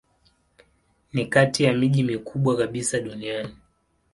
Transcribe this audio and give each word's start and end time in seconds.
Ni 1.13 1.25
kati 1.25 1.63
ya 1.63 1.73
miji 1.73 2.03
mikubwa 2.03 2.57
kabisa 2.57 2.99
duniani. 2.99 3.55